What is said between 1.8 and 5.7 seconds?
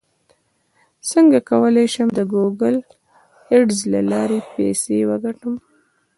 شم د ګوګل اډز له لارې پیسې وګټم